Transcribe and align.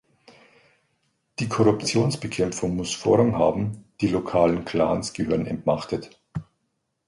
Die 1.37 1.47
Korruptionsbekämpfung 1.47 2.75
muss 2.75 2.91
Vorrang 2.91 3.37
haben, 3.37 3.85
die 4.01 4.07
lokalen 4.07 4.65
Clans 4.65 5.13
gehören 5.13 5.45
entmachtet! 5.45 6.19